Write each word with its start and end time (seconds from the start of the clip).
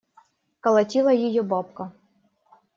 Колотила 0.61 1.09
ее 1.13 1.43
бабка. 1.43 1.91